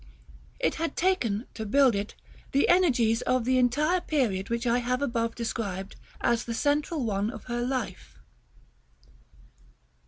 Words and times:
It 0.59 0.73
had 0.81 0.95
taken, 0.95 1.45
to 1.53 1.63
build 1.63 1.93
it, 1.93 2.15
the 2.53 2.69
energies 2.69 3.21
of 3.21 3.45
the 3.45 3.59
entire 3.59 4.01
period 4.01 4.49
which 4.49 4.65
I 4.65 4.79
have 4.79 4.99
above 4.99 5.35
described 5.35 5.95
as 6.21 6.45
the 6.45 6.55
central 6.55 7.05
one 7.05 7.29
of 7.29 7.43
her 7.43 7.61
life. 7.61 8.17